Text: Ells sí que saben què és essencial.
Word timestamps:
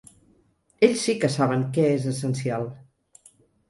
Ells 0.87 1.03
sí 1.09 1.15
que 1.25 1.31
saben 1.35 1.69
què 1.79 1.87
és 1.99 2.11
essencial. 2.17 2.71